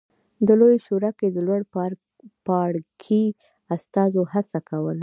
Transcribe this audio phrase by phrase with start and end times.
[0.47, 1.61] د لویې شورا کې د لوړ
[2.47, 3.23] پاړکي
[3.75, 4.99] استازو هڅه کوله